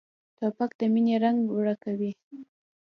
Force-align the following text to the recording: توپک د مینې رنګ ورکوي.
توپک 0.37 0.71
د 0.79 0.81
مینې 0.93 1.15
رنګ 1.23 1.39
ورکوي. 1.57 2.11